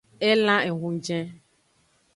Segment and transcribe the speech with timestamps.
[0.29, 1.25] Elan ehunjen.